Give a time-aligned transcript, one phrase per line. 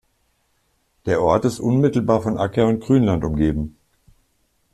[1.05, 3.77] Der Ort ist unmittelbar von Acker- und Grünland umgeben.